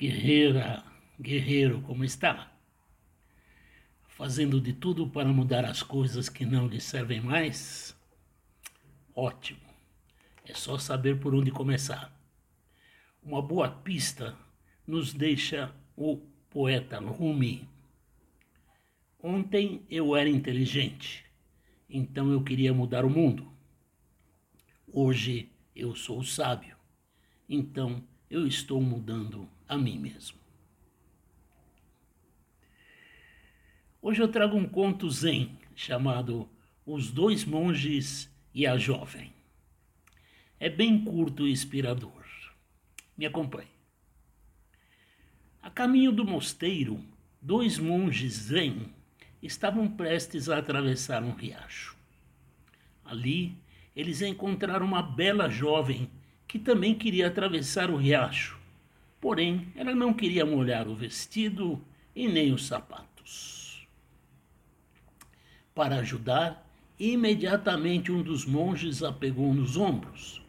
[0.00, 0.82] guerreira,
[1.20, 2.50] guerreiro, como está?
[4.08, 7.94] Fazendo de tudo para mudar as coisas que não lhe servem mais?
[9.14, 9.60] Ótimo.
[10.46, 12.18] É só saber por onde começar.
[13.22, 14.34] Uma boa pista
[14.86, 16.16] nos deixa o
[16.48, 17.68] poeta Rumi.
[19.22, 21.26] Ontem eu era inteligente,
[21.90, 23.52] então eu queria mudar o mundo.
[24.90, 26.74] Hoje eu sou sábio,
[27.46, 30.38] então eu estou mudando a mim mesmo.
[34.00, 36.48] Hoje eu trago um conto zen chamado
[36.86, 39.32] Os Dois Monges e a Jovem.
[40.60, 42.24] É bem curto e inspirador.
[43.18, 43.68] Me acompanhe.
[45.60, 47.04] A caminho do mosteiro,
[47.42, 48.94] dois monges zen
[49.42, 51.96] estavam prestes a atravessar um riacho.
[53.04, 53.58] Ali,
[53.94, 56.10] eles encontraram uma bela jovem
[56.50, 58.58] que também queria atravessar o riacho,
[59.20, 61.80] porém ela não queria molhar o vestido
[62.12, 63.86] e nem os sapatos.
[65.72, 70.42] Para ajudar, imediatamente um dos monges a pegou nos ombros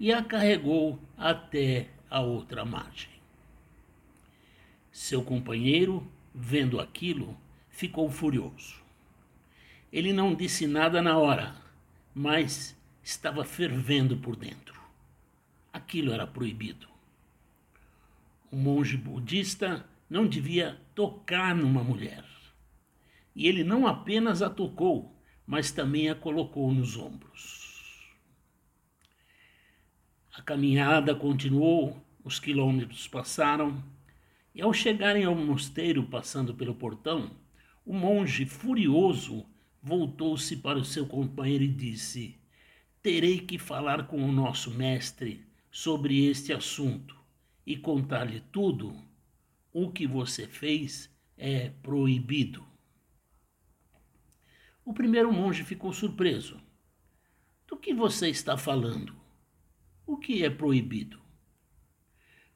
[0.00, 3.10] e a carregou até a outra margem.
[4.90, 7.36] Seu companheiro, vendo aquilo,
[7.68, 8.76] ficou furioso.
[9.92, 11.54] Ele não disse nada na hora,
[12.14, 14.81] mas estava fervendo por dentro
[15.92, 16.88] aquilo era proibido.
[18.50, 22.24] O monge budista não devia tocar numa mulher.
[23.36, 25.14] E ele não apenas a tocou,
[25.46, 28.10] mas também a colocou nos ombros.
[30.32, 33.84] A caminhada continuou, os quilômetros passaram,
[34.54, 37.36] e ao chegarem ao mosteiro, passando pelo portão,
[37.84, 39.44] o monge, furioso,
[39.82, 42.38] voltou-se para o seu companheiro e disse:
[43.02, 47.18] Terei que falar com o nosso mestre sobre este assunto
[47.66, 48.94] e contar-lhe tudo,
[49.72, 52.62] o que você fez é proibido.
[54.84, 56.60] O primeiro monge ficou surpreso.
[57.66, 59.16] Do que você está falando?
[60.04, 61.18] O que é proibido?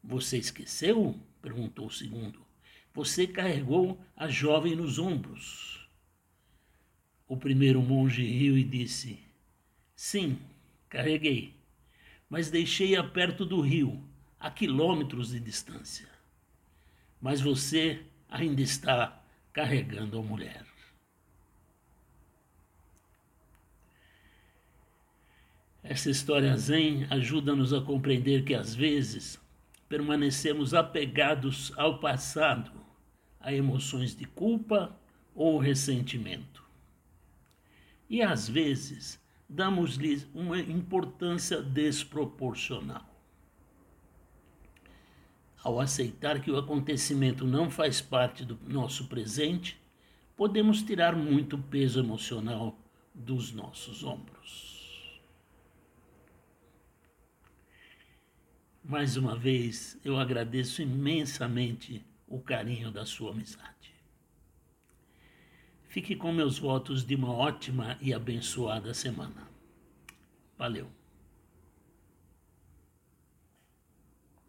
[0.05, 1.19] Você esqueceu?
[1.41, 2.45] perguntou o segundo.
[2.93, 5.89] Você carregou a jovem nos ombros.
[7.27, 9.19] O primeiro monge riu e disse:
[9.95, 10.39] Sim,
[10.89, 11.57] carreguei
[12.29, 14.03] mas deixei-a perto do rio,
[14.39, 16.09] a quilômetros de distância.
[17.21, 19.23] Mas você ainda está
[19.53, 20.65] carregando a mulher.
[25.83, 29.41] Essa história zen ajuda-nos a compreender que às vezes
[29.89, 32.73] permanecemos apegados ao passado,
[33.39, 34.99] a emoções de culpa
[35.33, 36.65] ou ressentimento.
[38.11, 43.05] E às vezes damos-lhes uma importância desproporcional.
[45.63, 49.81] Ao aceitar que o acontecimento não faz parte do nosso presente,
[50.37, 52.79] podemos tirar muito peso emocional
[53.15, 55.21] dos nossos ombros.
[58.85, 63.96] Mais uma vez, eu agradeço imensamente o carinho da sua amizade.
[65.97, 69.49] Fique com meus votos de uma ótima e abençoada semana.
[70.59, 70.89] Valeu.